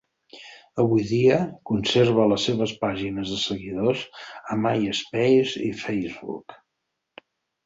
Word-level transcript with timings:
Avui 0.83 1.03
dia, 1.09 1.35
conserva 1.71 2.25
les 2.31 2.45
seves 2.49 2.73
pàgines 2.85 3.35
de 3.35 3.37
seguidors 3.43 4.07
a 4.55 4.59
Myspace 4.65 5.63
i 5.69 5.71
Facebook. 5.85 6.59